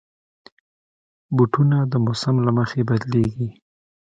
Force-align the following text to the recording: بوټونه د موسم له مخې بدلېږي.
بوټونه 1.35 1.77
د 1.91 1.93
موسم 2.05 2.35
له 2.45 2.51
مخې 2.57 2.81
بدلېږي. 2.89 3.49